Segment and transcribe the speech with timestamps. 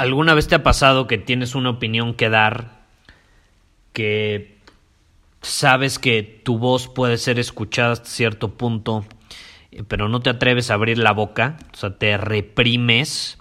[0.00, 2.80] ¿Alguna vez te ha pasado que tienes una opinión que dar,
[3.92, 4.56] que
[5.42, 9.04] sabes que tu voz puede ser escuchada hasta cierto punto,
[9.70, 13.36] eh, pero no te atreves a abrir la boca, o sea, te reprimes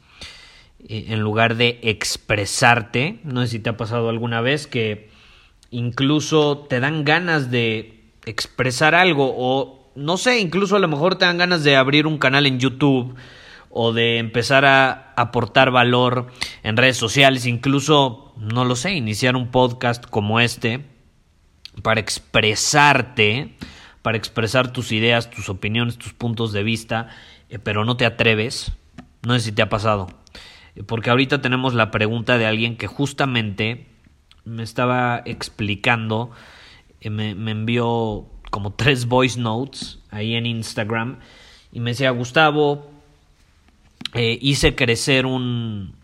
[0.90, 3.22] eh, en lugar de expresarte?
[3.24, 5.10] No sé si te ha pasado alguna vez que
[5.72, 11.24] incluso te dan ganas de expresar algo o no sé, incluso a lo mejor te
[11.24, 13.16] dan ganas de abrir un canal en YouTube
[13.70, 16.28] o de empezar a aportar valor
[16.64, 20.86] en redes sociales, incluso, no lo sé, iniciar un podcast como este
[21.82, 23.56] para expresarte,
[24.02, 27.10] para expresar tus ideas, tus opiniones, tus puntos de vista,
[27.50, 28.72] eh, pero no te atreves.
[29.26, 30.08] No sé si te ha pasado.
[30.76, 33.88] Eh, porque ahorita tenemos la pregunta de alguien que justamente
[34.46, 36.32] me estaba explicando,
[37.02, 41.20] eh, me, me envió como tres voice notes ahí en Instagram
[41.72, 42.89] y me decía, Gustavo,
[44.14, 45.96] eh, hice crecer un,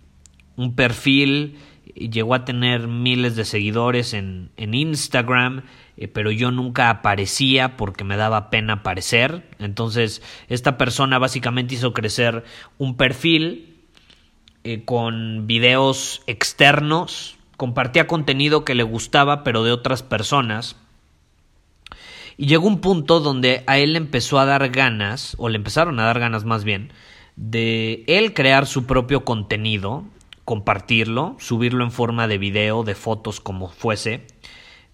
[0.56, 1.58] un perfil,
[1.96, 5.64] llegó a tener miles de seguidores en, en Instagram,
[5.98, 9.50] eh, pero yo nunca aparecía porque me daba pena aparecer.
[9.60, 12.44] Entonces, esta persona básicamente hizo crecer
[12.78, 13.76] un perfil
[14.64, 20.76] eh, con videos externos, compartía contenido que le gustaba, pero de otras personas.
[22.38, 26.00] Y llegó un punto donde a él le empezó a dar ganas, o le empezaron
[26.00, 26.92] a dar ganas más bien,
[27.36, 30.04] de él crear su propio contenido,
[30.46, 34.26] compartirlo, subirlo en forma de video, de fotos, como fuese,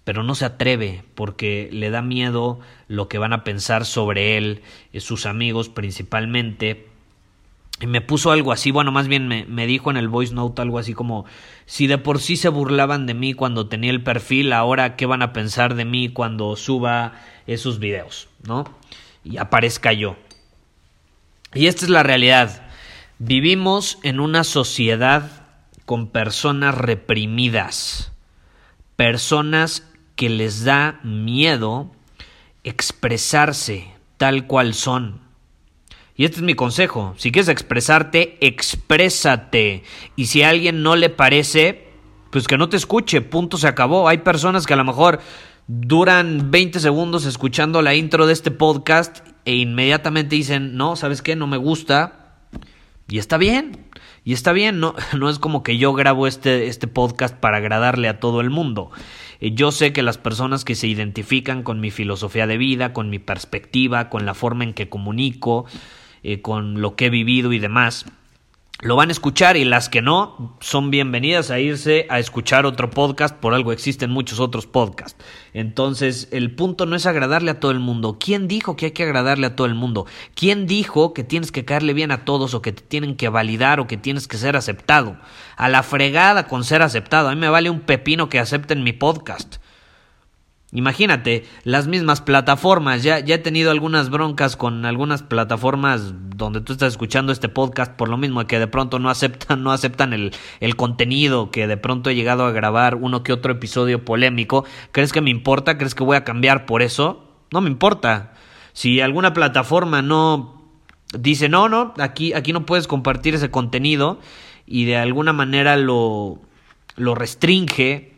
[0.04, 4.62] pero no se atreve porque le da miedo lo que van a pensar sobre él,
[4.94, 6.88] eh, sus amigos principalmente.
[7.80, 10.62] Y me puso algo así, bueno, más bien me, me, dijo en el voice note
[10.62, 11.26] algo así como,
[11.66, 15.24] si de por sí se burlaban de mí cuando tenía el perfil, ahora qué van
[15.24, 17.14] a pensar de mí cuando suba
[17.48, 18.66] esos videos, ¿no?
[19.24, 20.16] Y aparezca yo.
[21.54, 22.64] Y esta es la realidad.
[23.20, 25.30] Vivimos en una sociedad
[25.86, 28.14] con personas reprimidas,
[28.96, 31.92] personas que les da miedo
[32.64, 35.20] expresarse tal cual son.
[36.16, 37.16] Y este es mi consejo.
[37.18, 39.84] Si quieres expresarte, exprésate.
[40.16, 41.88] Y si a alguien no le parece,
[42.32, 43.22] pues que no te escuche.
[43.22, 44.08] Punto, se acabó.
[44.08, 45.20] Hay personas que a lo mejor
[45.68, 51.36] duran 20 segundos escuchando la intro de este podcast e inmediatamente dicen, no, ¿sabes qué?
[51.36, 52.38] No me gusta.
[53.08, 53.88] Y está bien.
[54.24, 58.08] Y está bien, no, no es como que yo grabo este, este podcast para agradarle
[58.08, 58.92] a todo el mundo.
[59.40, 63.10] Eh, yo sé que las personas que se identifican con mi filosofía de vida, con
[63.10, 65.66] mi perspectiva, con la forma en que comunico,
[66.24, 68.06] eh, con lo que he vivido y demás,
[68.82, 72.90] lo van a escuchar y las que no son bienvenidas a irse a escuchar otro
[72.90, 75.24] podcast, por algo existen muchos otros podcasts.
[75.54, 78.18] Entonces, el punto no es agradarle a todo el mundo.
[78.20, 80.08] ¿Quién dijo que hay que agradarle a todo el mundo?
[80.34, 83.80] ¿Quién dijo que tienes que caerle bien a todos o que te tienen que validar
[83.80, 85.18] o que tienes que ser aceptado?
[85.58, 87.30] A la fregada con ser aceptado.
[87.30, 89.58] A mí me vale un pepino que acepten mi podcast.
[90.74, 96.72] Imagínate, las mismas plataformas, ya, ya he tenido algunas broncas con algunas plataformas donde tú
[96.72, 100.34] estás escuchando este podcast por lo mismo que de pronto no aceptan, no aceptan el,
[100.62, 104.64] el contenido, que de pronto he llegado a grabar uno que otro episodio polémico.
[104.94, 105.78] ¿Crees que me importa?
[105.78, 107.28] ¿Crees que voy a cambiar por eso?
[107.52, 108.34] No me importa.
[108.72, 110.62] Si alguna plataforma no
[111.20, 114.20] dice no, no, aquí, aquí no puedes compartir ese contenido
[114.66, 116.40] y de alguna manera lo,
[116.96, 118.11] lo restringe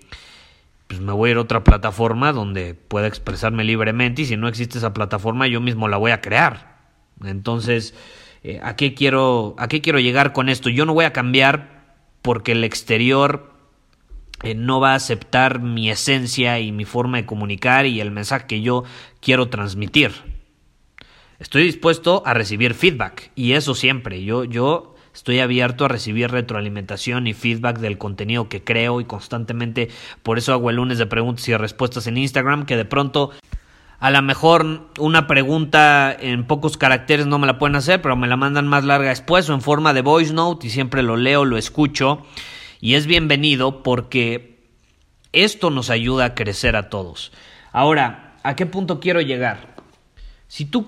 [0.93, 4.47] pues me voy a ir a otra plataforma donde pueda expresarme libremente y si no
[4.47, 6.77] existe esa plataforma yo mismo la voy a crear.
[7.23, 7.95] Entonces,
[8.43, 10.69] eh, ¿a, qué quiero, ¿a qué quiero llegar con esto?
[10.69, 13.53] Yo no voy a cambiar porque el exterior
[14.43, 18.45] eh, no va a aceptar mi esencia y mi forma de comunicar y el mensaje
[18.45, 18.83] que yo
[19.19, 20.11] quiero transmitir.
[21.39, 24.23] Estoy dispuesto a recibir feedback y eso siempre.
[24.23, 29.89] Yo, yo Estoy abierto a recibir retroalimentación y feedback del contenido que creo y constantemente
[30.23, 33.31] por eso hago el lunes de preguntas y respuestas en Instagram que de pronto
[33.99, 38.27] a lo mejor una pregunta en pocos caracteres no me la pueden hacer, pero me
[38.27, 41.45] la mandan más larga después o en forma de voice note y siempre lo leo,
[41.45, 42.25] lo escucho
[42.81, 44.59] y es bienvenido porque
[45.31, 47.31] esto nos ayuda a crecer a todos.
[47.71, 49.75] Ahora, ¿a qué punto quiero llegar?
[50.47, 50.87] Si tú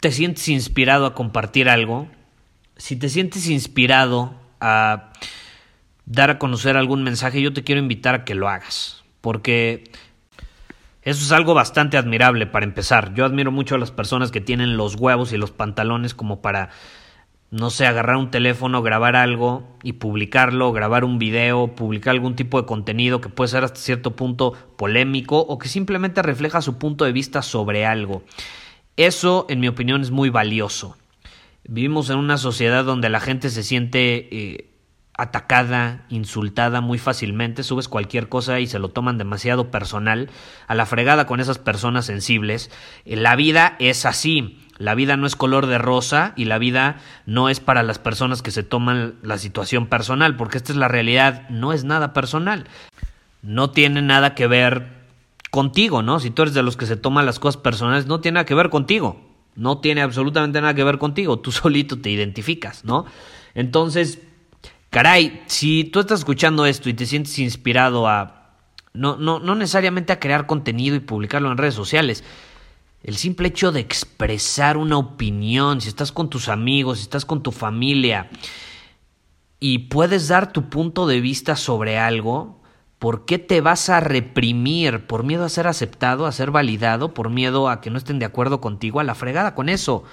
[0.00, 2.08] te sientes inspirado a compartir algo,
[2.76, 5.12] si te sientes inspirado a
[6.06, 9.84] dar a conocer algún mensaje, yo te quiero invitar a que lo hagas, porque
[11.02, 13.12] eso es algo bastante admirable para empezar.
[13.14, 16.70] Yo admiro mucho a las personas que tienen los huevos y los pantalones como para,
[17.50, 22.60] no sé, agarrar un teléfono, grabar algo y publicarlo, grabar un video, publicar algún tipo
[22.60, 27.04] de contenido que puede ser hasta cierto punto polémico o que simplemente refleja su punto
[27.04, 28.22] de vista sobre algo.
[28.96, 30.96] Eso, en mi opinión, es muy valioso.
[31.64, 34.72] Vivimos en una sociedad donde la gente se siente eh,
[35.16, 40.30] atacada, insultada muy fácilmente, subes cualquier cosa y se lo toman demasiado personal,
[40.66, 42.70] a la fregada con esas personas sensibles.
[43.04, 46.96] Eh, la vida es así, la vida no es color de rosa y la vida
[47.26, 50.88] no es para las personas que se toman la situación personal, porque esta es la
[50.88, 52.66] realidad, no es nada personal.
[53.42, 54.88] No tiene nada que ver
[55.50, 56.18] contigo, ¿no?
[56.18, 58.54] Si tú eres de los que se toman las cosas personales, no tiene nada que
[58.54, 59.31] ver contigo.
[59.54, 61.38] No tiene absolutamente nada que ver contigo.
[61.38, 63.06] Tú solito te identificas, ¿no?
[63.54, 64.20] Entonces,
[64.90, 68.56] caray, si tú estás escuchando esto y te sientes inspirado a,
[68.94, 72.24] no, no, no necesariamente a crear contenido y publicarlo en redes sociales,
[73.02, 77.42] el simple hecho de expresar una opinión, si estás con tus amigos, si estás con
[77.42, 78.30] tu familia
[79.58, 82.61] y puedes dar tu punto de vista sobre algo,
[83.02, 85.08] ¿por qué te vas a reprimir?
[85.08, 87.14] ¿Por miedo a ser aceptado, a ser validado?
[87.14, 89.00] ¿Por miedo a que no estén de acuerdo contigo?
[89.00, 90.04] A la fregada con eso.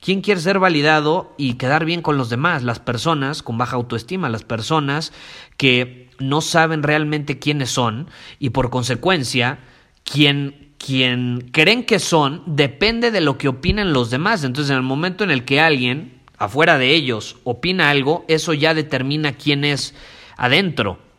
[0.00, 2.62] ¿Quién quiere ser validado y quedar bien con los demás?
[2.62, 5.12] Las personas con baja autoestima, las personas
[5.58, 8.08] que no saben realmente quiénes son
[8.38, 9.58] y por consecuencia
[10.02, 14.44] quien, quien creen que son depende de lo que opinen los demás.
[14.44, 18.72] Entonces en el momento en el que alguien afuera de ellos opina algo, eso ya
[18.72, 19.94] determina quién es
[20.38, 21.09] adentro.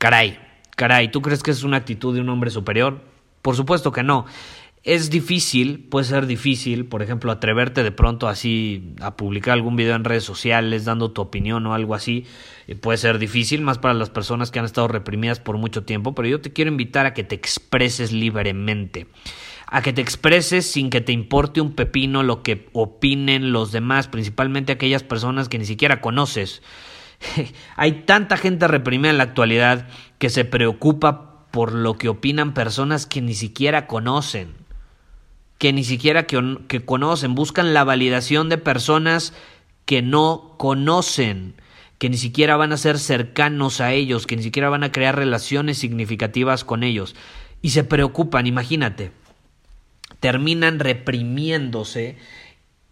[0.00, 0.38] Caray,
[0.76, 3.02] caray, ¿tú crees que es una actitud de un hombre superior?
[3.42, 4.24] Por supuesto que no.
[4.82, 9.94] Es difícil, puede ser difícil, por ejemplo, atreverte de pronto así a publicar algún video
[9.94, 12.24] en redes sociales dando tu opinión o algo así.
[12.66, 16.14] Eh, puede ser difícil, más para las personas que han estado reprimidas por mucho tiempo,
[16.14, 19.06] pero yo te quiero invitar a que te expreses libremente.
[19.66, 24.08] A que te expreses sin que te importe un pepino lo que opinen los demás,
[24.08, 26.62] principalmente aquellas personas que ni siquiera conoces.
[27.76, 29.88] Hay tanta gente reprimida en la actualidad
[30.18, 34.60] que se preocupa por lo que opinan personas que ni siquiera conocen
[35.60, 39.34] que ni siquiera que, conocen, buscan la validación de personas
[39.84, 41.52] que no conocen,
[41.98, 45.16] que ni siquiera van a ser cercanos a ellos, que ni siquiera van a crear
[45.16, 47.14] relaciones significativas con ellos.
[47.60, 49.12] Y se preocupan, imagínate.
[50.18, 52.16] Terminan reprimiéndose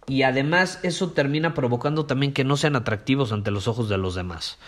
[0.09, 4.15] y además eso termina provocando también que no sean atractivos ante los ojos de los
[4.15, 4.59] demás.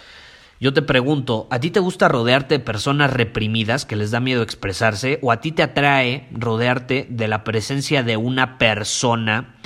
[0.61, 4.43] Yo te pregunto, ¿a ti te gusta rodearte de personas reprimidas que les da miedo
[4.43, 5.19] expresarse?
[5.23, 9.57] ¿O a ti te atrae rodearte de la presencia de una persona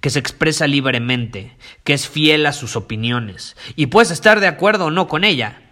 [0.00, 3.56] que se expresa libremente, que es fiel a sus opiniones?
[3.74, 5.62] Y puedes estar de acuerdo o no con ella,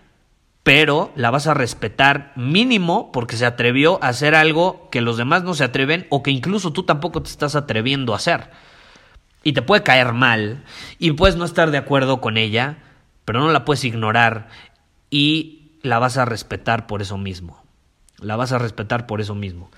[0.65, 5.45] pero la vas a respetar mínimo porque se atrevió a hacer algo que los demás
[5.45, 8.51] no se atreven o que incluso tú tampoco te estás atreviendo a hacer.
[9.43, 10.65] Y te puede caer mal
[10.99, 12.79] y puedes no estar de acuerdo con ella,
[13.25, 14.49] pero no la puedes ignorar
[15.11, 17.63] y la vas a respetar por eso mismo.
[18.19, 19.71] La vas a respetar por eso mismo.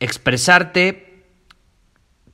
[0.00, 1.24] Expresarte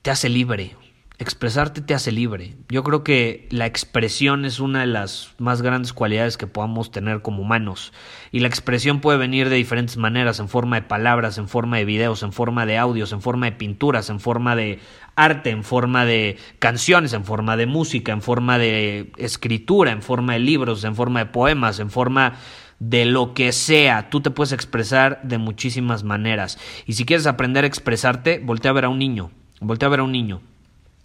[0.01, 0.75] te hace libre.
[1.23, 2.57] Expresarte te hace libre.
[2.67, 7.21] Yo creo que la expresión es una de las más grandes cualidades que podamos tener
[7.21, 7.93] como humanos.
[8.33, 11.85] Y la expresión puede venir de diferentes maneras, en forma de palabras, en forma de
[11.85, 14.81] videos, en forma de audios, en forma de pinturas, en forma de
[15.15, 20.33] arte en forma de canciones, en forma de música, en forma de escritura, en forma
[20.33, 22.33] de libros, en forma de poemas, en forma
[22.79, 24.09] de lo que sea.
[24.09, 26.59] Tú te puedes expresar de muchísimas maneras.
[26.85, 29.31] Y si quieres aprender a expresarte, voltea a ver a un niño.
[29.61, 30.41] Voltea a ver a un niño.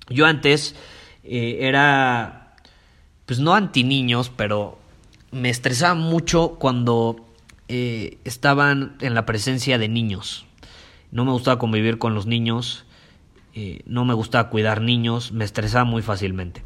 [0.09, 0.75] Yo antes
[1.25, 2.57] eh, era,
[3.27, 4.79] pues no anti niños, pero
[5.31, 7.27] me estresaba mucho cuando
[7.69, 10.47] eh, estaban en la presencia de niños.
[11.11, 12.85] No me gustaba convivir con los niños
[13.61, 16.63] eh, no me gustaba cuidar niños, me estresaba muy fácilmente.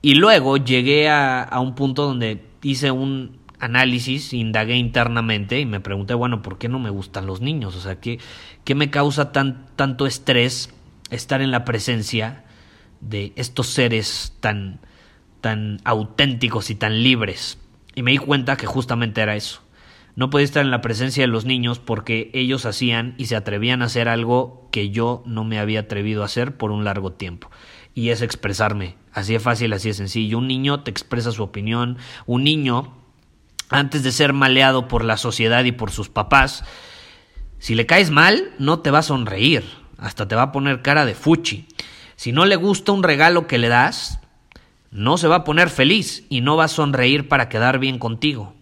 [0.00, 6.14] Y luego llegué a, un punto donde hice un análisis, indagué internamente y me pregunté,
[6.14, 7.74] bueno, ¿por qué no me gustan los niños?
[7.74, 8.20] O sea, ¿qué,
[8.62, 10.72] qué me causa tan, tanto estrés
[11.10, 12.44] estar en la presencia
[13.00, 14.80] de estos seres tan,
[15.40, 17.58] tan auténticos y tan libres.
[17.94, 19.62] Y me di cuenta que justamente era eso.
[20.18, 23.82] No podía estar en la presencia de los niños porque ellos hacían y se atrevían
[23.82, 27.50] a hacer algo que yo no me había atrevido a hacer por un largo tiempo.
[27.94, 28.96] Y es expresarme.
[29.12, 30.38] Así de fácil, así de sencillo.
[30.38, 31.98] Un niño te expresa su opinión.
[32.26, 32.96] Un niño,
[33.70, 36.64] antes de ser maleado por la sociedad y por sus papás,
[37.60, 39.64] si le caes mal, no te va a sonreír.
[39.98, 41.66] Hasta te va a poner cara de fuchi.
[42.16, 44.20] Si no le gusta un regalo que le das,
[44.90, 48.54] no se va a poner feliz y no va a sonreír para quedar bien contigo.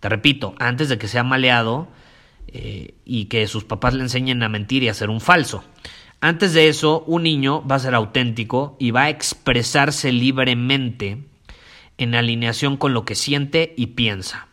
[0.00, 1.88] Te repito, antes de que sea maleado
[2.48, 5.64] eh, y que sus papás le enseñen a mentir y a ser un falso.
[6.20, 11.24] Antes de eso, un niño va a ser auténtico y va a expresarse libremente
[11.98, 14.48] en alineación con lo que siente y piensa.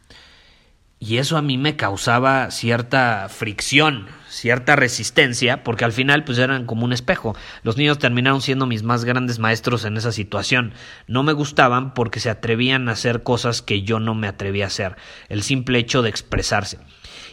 [1.04, 6.68] Y eso a mí me causaba cierta fricción, cierta resistencia, porque al final pues eran
[6.68, 7.36] como un espejo.
[7.64, 10.74] Los niños terminaron siendo mis más grandes maestros en esa situación.
[11.08, 14.68] No me gustaban porque se atrevían a hacer cosas que yo no me atrevía a
[14.68, 14.96] hacer.
[15.28, 16.78] El simple hecho de expresarse.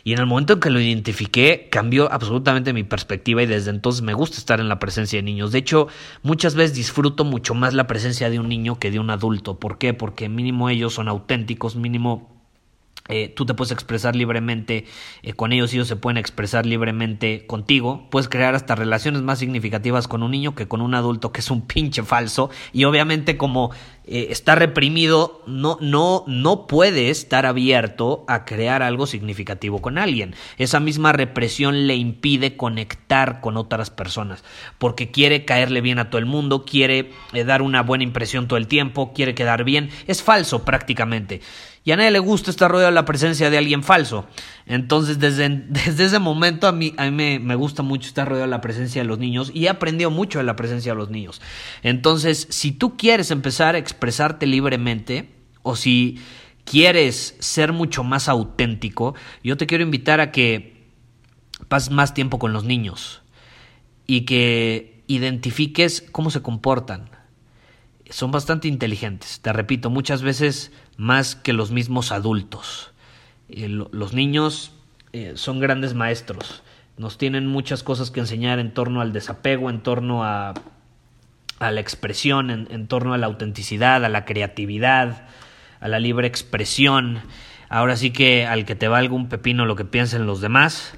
[0.03, 4.01] Y en el momento en que lo identifiqué, cambió absolutamente mi perspectiva y desde entonces
[4.01, 5.53] me gusta estar en la presencia de niños.
[5.53, 5.89] De hecho,
[6.23, 9.61] muchas veces disfruto mucho más la presencia de un niño que de un adulto.
[9.61, 9.93] ¿Por qué?
[9.93, 12.38] Porque mínimo ellos son auténticos, mínimo
[13.09, 14.85] eh, tú te puedes expresar libremente
[15.23, 18.07] eh, con ellos, ellos se pueden expresar libremente contigo.
[18.11, 21.51] Puedes crear hasta relaciones más significativas con un niño que con un adulto que es
[21.51, 22.51] un pinche falso.
[22.73, 23.71] Y obviamente como
[24.11, 30.35] eh, está reprimido, no, no, no puede estar abierto a crear algo significativo con alguien.
[30.57, 34.45] Esa misma represión le impide conectar con otras personas,
[34.79, 37.13] porque quiere caerle bien a todo el mundo, quiere
[37.47, 39.91] dar una buena impresión todo el tiempo, quiere quedar bien.
[40.07, 41.41] Es falso prácticamente.
[41.89, 44.27] Y a nadie le gusta estar rodeado de la presencia de alguien falso.
[44.67, 48.51] Entonces, desde, desde ese momento a mí, a mí me, gusta mucho estar rodeado de
[48.51, 51.41] la presencia de los niños y he aprendido mucho de la presencia de los niños.
[51.83, 55.29] Entonces, si tú quieres empezar a expresarte libremente
[55.63, 56.21] o si
[56.65, 60.87] quieres ser mucho más auténtico, yo te quiero invitar a que
[61.67, 63.23] pases más tiempo con los niños
[64.07, 67.11] y que identifiques cómo se comportan.
[68.09, 72.93] Son bastante inteligentes, te repito, muchas veces más que los mismos adultos.
[73.49, 74.73] Eh, los niños
[75.13, 76.63] eh, son grandes maestros,
[76.97, 80.55] nos tienen muchas cosas que enseñar en torno al desapego, en torno a,
[81.59, 85.27] a la expresión, en, torno a la autenticidad, a la creatividad,
[85.81, 87.21] a la libre expresión.
[87.69, 90.95] Ahora sí que al que te valga un pepino lo que piensen los demás,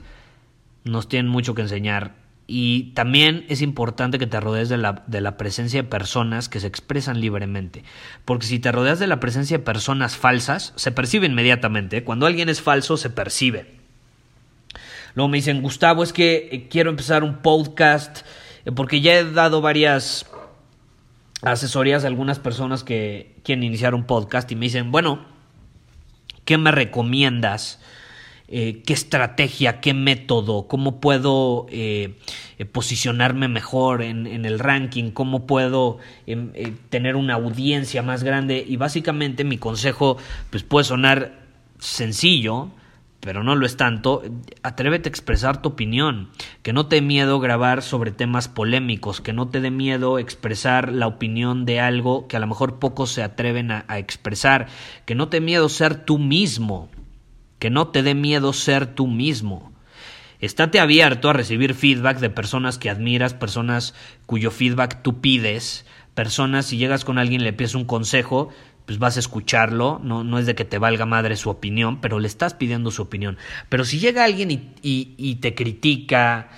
[0.85, 2.15] nos tienen mucho que enseñar.
[2.47, 6.59] Y también es importante que te rodees de la, de la, presencia de personas que
[6.59, 7.85] se expresan libremente.
[8.25, 12.03] Porque si te rodeas de la presencia de personas falsas, se percibe inmediatamente.
[12.03, 13.79] Cuando alguien es falso, se percibe.
[15.15, 18.27] Luego me dicen, Gustavo, es que eh, quiero empezar un podcast,
[18.65, 20.25] eh, porque ya he dado varias
[21.43, 25.25] asesorías a algunas personas que quieren iniciar un podcast y me dicen, bueno,
[26.45, 27.81] ¿qué me recomiendas?
[28.53, 32.17] Eh, qué estrategia, qué método, cómo puedo eh,
[32.59, 36.51] eh, posicionarme mejor en, el ranking, cómo puedo em,
[36.89, 38.65] tener una audiencia más grande.
[38.67, 40.17] Y básicamente mi consejo
[40.51, 41.39] pues puede sonar
[41.79, 42.71] sencillo,
[43.21, 44.23] pero no lo es tanto,
[44.63, 46.31] atrévete a expresar tu opinión,
[46.63, 50.91] que no te dé miedo grabar sobre temas polémicos, que no te dé miedo expresar
[50.91, 54.69] la opinión de algo que a lo mejor pocos se atreven a, expresar,
[55.05, 56.89] que no te dé miedo ser tú mismo,
[57.59, 59.71] que no te dé miedo ser tú mismo.
[60.41, 65.85] Estate abierto a recibir feedback de personas que admiras, personas cuyo feedback tú pides,
[66.15, 68.49] personas, si llegas con alguien y le pides un consejo,
[68.91, 72.19] pues vas a escucharlo, no, no es de que te valga madre su opinión, pero
[72.19, 73.39] le estás pidiendo su opinión.
[73.69, 76.49] Pero si llega alguien y, y, te critica,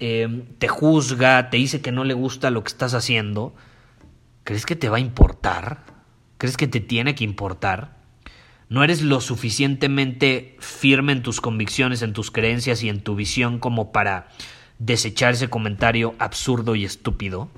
[0.00, 3.54] em, te juzga, te dice que no le gusta lo que estás haciendo,
[4.42, 5.84] ¿crees que te va a importar?
[6.38, 7.94] ¿Crees que te tiene que importar?
[8.68, 13.60] no eres lo suficientemente firme en tus convicciones, en tus creencias y en tu visión
[13.60, 14.26] como para
[14.80, 17.48] desechar ese comentario absurdo y estúpido.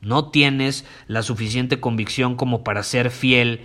[0.00, 3.60] No tienes la suficiente convicción como para ser fiel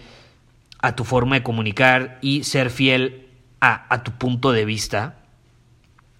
[0.80, 3.28] a tu forma de comunicar y ser fiel
[3.62, 5.18] a, a tu punto de vista.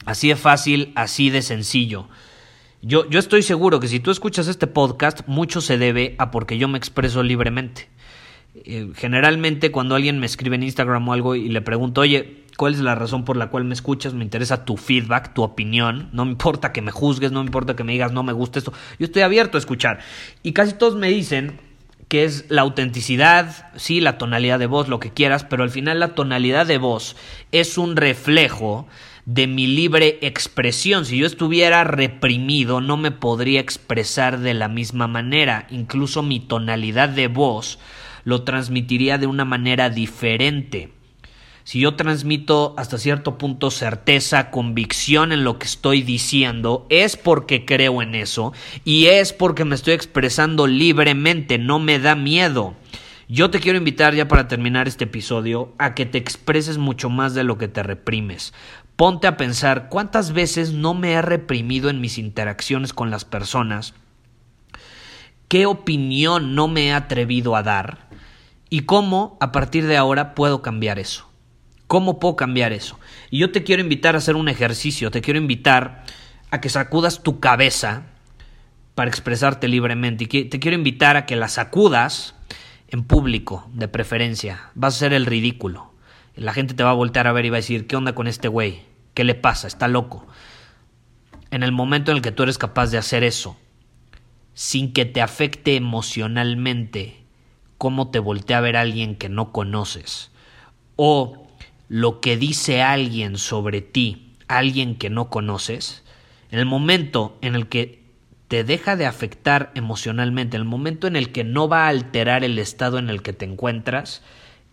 [0.06, 2.08] Así de fácil, así de sencillo.
[2.82, 6.58] Yo, yo estoy seguro que si tú escuchas este podcast, mucho se debe a porque
[6.58, 7.90] yo me expreso libremente.
[8.64, 12.74] Eh, generalmente cuando alguien me escribe en Instagram o algo y le pregunto, oye, ¿cuál
[12.74, 14.14] es la razón por la cual me escuchas?
[14.14, 16.10] Me interesa tu feedback, tu opinión.
[16.12, 18.60] No me importa que me juzgues, no me importa que me digas, no me gusta
[18.60, 18.74] esto.
[19.00, 20.00] Yo estoy abierto a escuchar.
[20.44, 21.60] Y casi todos me dicen
[22.08, 26.00] que es la autenticidad, sí, la tonalidad de voz, lo que quieras, pero al final
[26.00, 27.16] la tonalidad de voz
[27.52, 28.88] es un reflejo
[29.26, 31.06] de mi libre expresión.
[31.06, 35.66] Si yo estuviera reprimido, no me podría expresar de la misma manera.
[35.72, 37.80] Incluso mi tonalidad de voz
[38.24, 40.95] lo transmitiría de una manera diferente.
[41.66, 47.66] Si yo transmito hasta cierto punto certeza, convicción en lo que estoy diciendo, es porque
[47.66, 48.54] creo en eso
[48.84, 52.76] y es porque me estoy expresando libremente, no me da miedo.
[53.28, 57.34] Yo te quiero invitar ya para terminar este episodio a que te expreses mucho más
[57.34, 58.54] de lo que te reprimes.
[58.96, 63.96] Ponte a pensar cuántas veces no me he reprimido en mis interacciones con las personas,
[65.48, 68.08] qué opinión no me he atrevido a dar
[68.70, 71.35] y cómo a partir de ahora puedo cambiar eso.
[71.88, 73.00] ¿Cómo puedo cambiar eso?
[73.30, 76.04] Y yo te quiero invitar a hacer un ejercicio, te quiero invitar
[76.50, 78.04] a que sacudas tu cabeza
[78.96, 82.36] para expresarte libremente y te quiero invitar a que la sacudas
[82.88, 84.72] en público, de preferencia.
[84.74, 85.92] Vas a ser el ridículo.
[86.36, 88.28] La gente te va a voltear a ver y va a decir, ¿qué onda con
[88.28, 88.84] este güey?
[89.14, 89.68] ¿Qué le pasa?
[89.68, 90.26] Está loco.
[91.52, 93.58] En el momento en el que tú eres capaz de hacer eso,
[94.54, 97.24] sin que te afecte emocionalmente
[97.78, 100.32] cómo te voltea a ver alguien que no conoces,
[100.96, 101.45] o
[101.88, 106.04] lo que dice alguien sobre ti, alguien que no conoces,
[106.52, 108.04] en el momento en el que
[108.48, 112.44] te deja de afectar emocionalmente, en el momento en el que no va a alterar
[112.44, 114.22] el estado en el que te encuentras,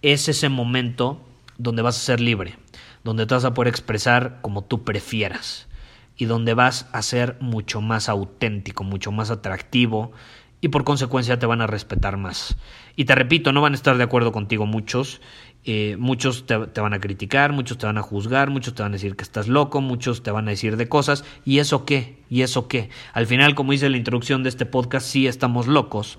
[0.03, 1.25] es ese momento
[1.59, 2.57] donde vas a ser libre,
[3.05, 5.69] donde te vas a poder expresar como tú prefieras
[6.17, 10.13] y donde vas a ser mucho más auténtico, mucho más atractivo
[10.61, 12.57] y por consecuencia te van a respetar más.
[12.95, 15.21] Y te repito, no van a estar de acuerdo contigo muchos
[15.65, 18.97] eh, muchos te, van a criticar, muchos te van a juzgar, muchos te van a
[18.97, 21.25] decir que estás loco, muchos te van a decir de cosas.
[21.45, 22.19] ¿Y eso qué?
[22.29, 22.91] ¿Y eso qué?
[23.13, 26.19] Al final, como dice la introducción de este podcast, sí estamos locos.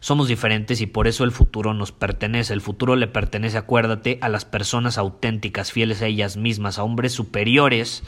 [0.00, 2.52] Somos diferentes y por eso el futuro nos pertenece.
[2.52, 7.12] El futuro le pertenece, acuérdate, a las personas auténticas, fieles a ellas mismas, a hombres
[7.12, 8.02] superiores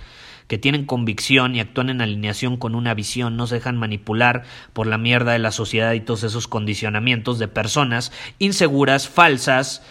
[0.48, 4.86] que tienen convicción y actúan en alineación con una visión, no se dejan manipular por
[4.86, 9.82] la mierda de la sociedad y todos esos condicionamientos de personas inseguras, falsas,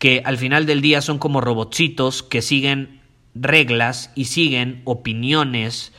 [0.00, 3.02] que al final del día son como robotcitos que siguen
[3.34, 5.92] reglas y siguen opiniones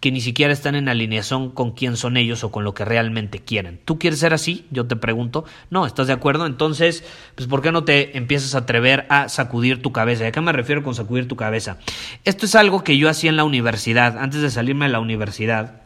[0.00, 3.38] que ni siquiera están en alineación con quién son ellos o con lo que realmente
[3.38, 3.78] quieren.
[3.84, 4.66] ¿Tú quieres ser así?
[4.70, 5.44] Yo te pregunto.
[5.70, 6.44] No, ¿estás de acuerdo?
[6.44, 7.04] Entonces,
[7.36, 10.24] pues ¿por qué no te empiezas a atrever a sacudir tu cabeza?
[10.24, 11.78] ¿Y a qué me refiero con sacudir tu cabeza?
[12.24, 15.82] Esto es algo que yo hacía en la universidad, antes de salirme de la universidad.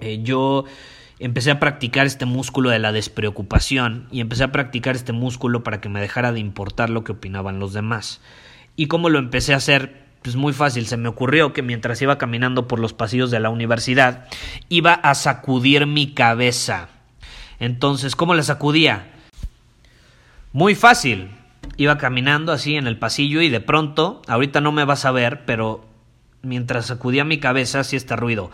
[0.00, 0.64] Eh, yo
[1.22, 5.80] empecé a practicar este músculo de la despreocupación y empecé a practicar este músculo para
[5.80, 8.20] que me dejara de importar lo que opinaban los demás.
[8.74, 10.02] ¿Y cómo lo empecé a hacer?
[10.22, 13.50] Pues muy fácil, se me ocurrió que mientras iba caminando por los pasillos de la
[13.50, 14.26] universidad,
[14.68, 16.88] iba a sacudir mi cabeza.
[17.60, 19.12] Entonces, ¿cómo la sacudía?
[20.52, 21.30] Muy fácil.
[21.76, 25.44] Iba caminando así en el pasillo y de pronto, ahorita no me vas a ver,
[25.44, 25.84] pero
[26.42, 28.50] mientras sacudía mi cabeza hacía este ruido.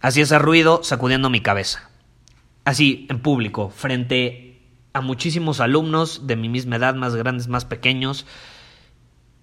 [0.00, 1.90] Así ese ruido sacudiendo mi cabeza.
[2.64, 8.26] Así, en público, frente a muchísimos alumnos de mi misma edad, más grandes, más pequeños,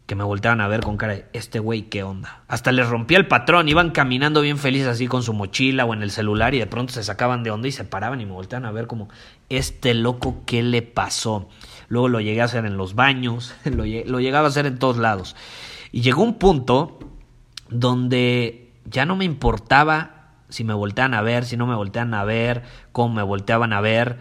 [0.08, 2.44] que me volteaban a ver con cara de, este güey, ¿qué onda?
[2.48, 6.02] Hasta les rompía el patrón, iban caminando bien felices así con su mochila o en
[6.02, 8.66] el celular y de pronto se sacaban de onda y se paraban y me volteaban
[8.66, 9.10] a ver como,
[9.50, 11.50] este loco, ¿qué le pasó?
[11.90, 14.98] Luego lo llegué a hacer en los baños, lo, lo llegaba a hacer en todos
[14.98, 15.36] lados.
[15.92, 17.00] Y llegó un punto
[17.70, 20.18] donde ya no me importaba
[20.50, 23.82] si me voltean a ver, si no me voltean a ver, cómo me volteaban a
[23.82, 24.18] ver.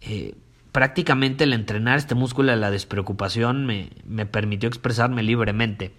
[0.00, 0.34] Eh,
[0.72, 5.92] prácticamente el entrenar este músculo de la despreocupación me, me permitió expresarme libremente.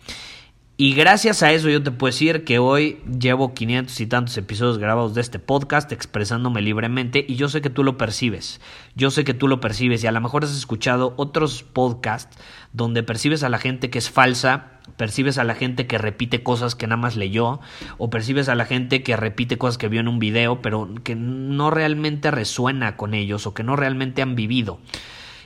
[0.77, 4.77] Y gracias a eso yo te puedo decir que hoy llevo 500 y tantos episodios
[4.77, 8.59] grabados de este podcast expresándome libremente y yo sé que tú lo percibes.
[8.93, 12.37] Yo sé que tú lo percibes y a lo mejor has escuchado otros podcasts
[12.73, 16.75] donde percibes a la gente que es falsa, percibes a la gente que repite cosas
[16.75, 17.59] que nada más leyó
[17.97, 21.15] o percibes a la gente que repite cosas que vio en un video pero que
[21.15, 24.79] no realmente resuena con ellos o que no realmente han vivido.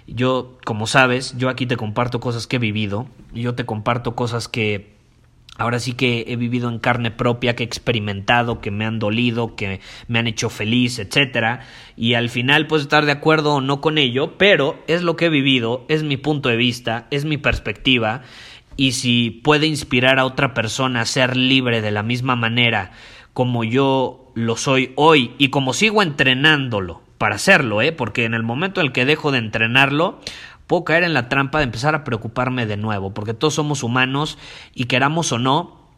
[0.07, 4.47] Yo, como sabes, yo aquí te comparto cosas que he vivido, yo te comparto cosas
[4.47, 4.99] que
[5.59, 9.57] Ahora sí que he vivido en carne propia, que he experimentado, que me han dolido,
[9.57, 11.67] que me han hecho feliz, etcétera.
[11.97, 15.25] Y al final puedo estar de acuerdo o no con ello, pero es lo que
[15.25, 18.21] he vivido, es mi punto de vista, es mi perspectiva.
[18.79, 22.91] Y si puede inspirar a otra persona a ser libre de la misma manera
[23.33, 27.91] como yo lo soy hoy y como sigo entrenándolo para hacerlo, ¿eh?
[27.91, 30.21] porque en el momento en el que dejo de entrenarlo,
[30.65, 34.37] puedo caer en la trampa de empezar a preocuparme de nuevo, porque todos somos humanos
[34.73, 35.89] y queramos o no,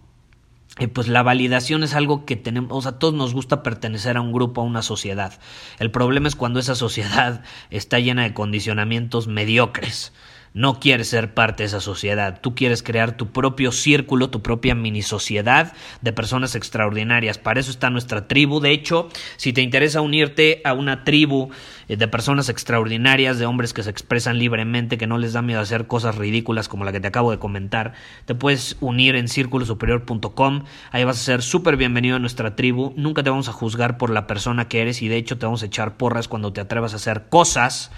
[0.79, 4.17] eh, pues la validación es algo que tenemos, o sea, a todos nos gusta pertenecer
[4.17, 5.39] a un grupo, a una sociedad.
[5.77, 10.13] El problema es cuando esa sociedad está llena de condicionamientos mediocres.
[10.53, 14.75] No quieres ser parte de esa sociedad, tú quieres crear tu propio círculo, tu propia
[14.75, 17.37] mini sociedad de personas extraordinarias.
[17.37, 18.59] Para eso está nuestra tribu.
[18.59, 21.51] De hecho, si te interesa unirte a una tribu
[21.87, 25.61] eh, de personas extraordinarias, de hombres que se expresan libremente, que no les da miedo
[25.61, 27.93] hacer cosas ridículas como la que te acabo de comentar,
[28.25, 30.65] te puedes unir en círculosuperior.com.
[30.91, 32.93] Ahí vas a ser súper bienvenido a nuestra tribu.
[32.97, 35.63] Nunca te vamos a juzgar por la persona que eres y de hecho te vamos
[35.63, 37.91] a echar porras cuando te atrevas a hacer cosas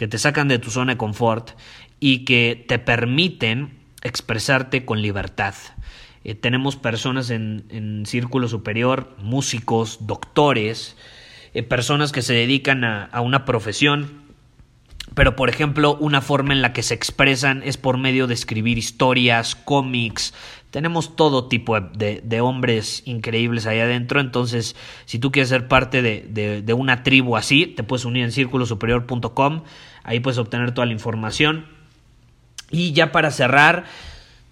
[0.00, 1.50] que te sacan de tu zona de confort
[2.00, 5.54] y que te permiten expresarte con libertad.
[6.24, 10.96] Eh, tenemos personas en, círculo superior, músicos, doctores,
[11.52, 14.22] eh, personas que se dedican a, una profesión,
[15.14, 18.78] pero por ejemplo una forma en la que se expresan es por medio de escribir
[18.78, 20.32] historias, cómics,
[20.70, 26.62] tenemos todo tipo de, hombres increíbles ahí adentro, entonces si tú quieres ser parte de,
[26.62, 29.62] de una tribu así, te puedes unir en círculosuperior.com
[30.02, 31.66] Ahí puedes obtener toda la información.
[32.70, 33.84] Y ya para cerrar,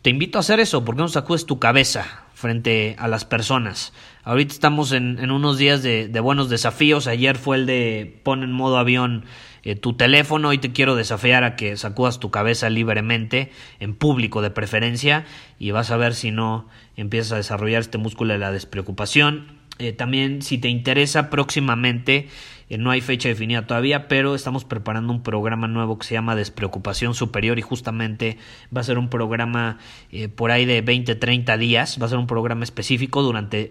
[0.02, 3.92] te invito a hacer eso, porque no sacudes tu cabeza frente a las personas.
[4.24, 7.07] Ahorita estamos en, unos días de, buenos desafíos.
[7.07, 9.24] Ayer fue el de pon en modo avión
[9.68, 10.48] eh, tu teléfono.
[10.48, 15.26] Hoy te quiero desafiar a que sacudas tu cabeza libremente, en público de preferencia,
[15.59, 19.59] y vas a ver si no empiezas a desarrollar este músculo de la despreocupación.
[19.78, 22.28] Eh, también, si te interesa próximamente,
[22.70, 26.35] eh, no hay fecha definida todavía, pero estamos preparando un programa nuevo que se llama
[26.35, 28.38] Despreocupación Superior y justamente
[28.74, 29.76] va a ser un programa
[30.35, 33.70] por ahí de 20, 30 días, va a ser un programa específico durante,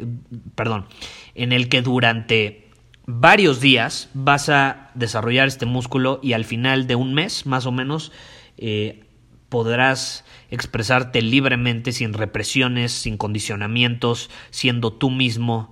[0.53, 0.85] perdón,
[1.33, 2.66] en el que durante
[3.07, 7.71] varios días vas a desarrollar este músculo y al final de un mes más o
[7.71, 8.11] menos
[8.57, 9.05] eh,
[9.49, 15.71] podrás expresarte libremente sin represiones, sin condicionamientos, siendo tú mismo,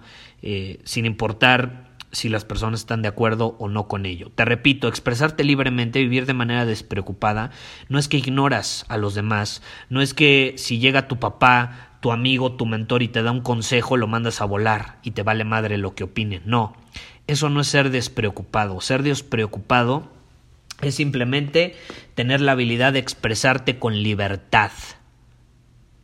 [0.84, 4.32] sin importar si las personas están de acuerdo o no con ello.
[4.34, 7.52] Te repito, expresarte libremente, vivir de manera despreocupada,
[7.90, 12.12] no es que ignoras a los demás, no es que si llega tu papá, tu
[12.12, 15.44] amigo, tu mentor y te da un consejo, lo mandas a volar y te vale
[15.44, 16.42] madre lo que opinen.
[16.46, 16.76] No,
[17.28, 18.80] eso no es ser despreocupado.
[18.82, 20.10] Ser despreocupado
[20.82, 21.76] es simplemente
[22.14, 24.72] tener la habilidad de expresarte con libertad.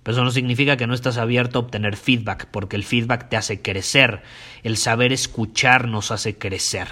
[0.04, 3.38] Pero eso no significa que no estás abierto a obtener feedback, porque el feedback te
[3.38, 4.24] hace crecer,
[4.64, 6.88] el saber escuchar nos hace crecer.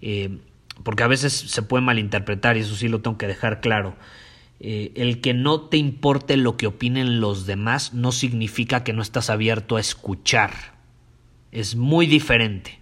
[0.00, 0.38] Eh,
[0.82, 3.96] porque a veces se puede malinterpretar, y eso sí lo tengo que dejar claro.
[4.60, 9.02] Eh, el que no te importe lo que opinen los demás no significa que no
[9.02, 10.52] estás abierto a escuchar.
[11.52, 12.78] Es muy diferente.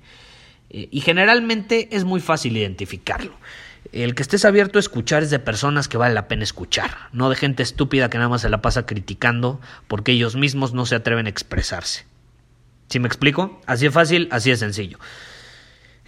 [0.70, 3.36] Eh, y generalmente es muy fácil identificarlo.
[3.92, 7.30] El que estés abierto a escuchar es de personas que vale la pena escuchar, no
[7.30, 10.96] de gente estúpida que nada más se la pasa criticando porque ellos mismos no se
[10.96, 12.04] atreven a expresarse.
[12.88, 13.60] ¿Sí me explico?
[13.66, 14.98] Así de fácil, así de sencillo.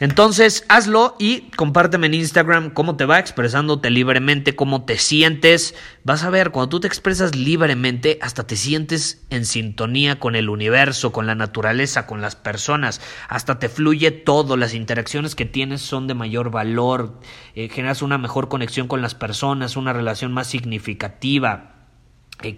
[0.01, 5.75] Entonces, hazlo y compárteme en Instagram cómo te va expresándote libremente, cómo te sientes.
[6.05, 10.51] Vas a ver, cuando tú te expresas libremente, hasta te sientes en sintonía con el
[10.51, 13.01] universo, con la naturaleza, con las personas.
[13.29, 14.57] Hasta te fluye todo.
[14.57, 17.19] Las interacciones que tienes son de mayor valor.
[17.57, 21.78] Eh, generas una mejor conexión con las personas, una relación más significativa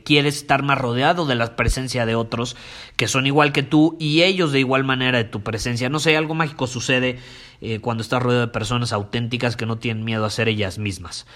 [0.05, 2.57] quieres estar más rodeado de la presencia de otros
[2.97, 5.89] que son igual que tú y ellos de igual manera de tu presencia.
[5.89, 7.19] No sé, algo mágico sucede
[7.61, 11.27] eh, cuando estás rodeado de personas auténticas que no tienen miedo a ser ellas mismas.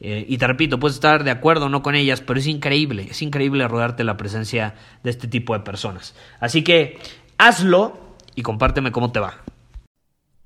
[0.00, 3.06] Eh, y te repito, puedes estar de acuerdo o no con ellas, pero es increíble,
[3.10, 6.14] es increíble rodearte de la presencia de este tipo de personas.
[6.40, 6.98] Así que
[7.36, 9.42] hazlo y compárteme cómo te va.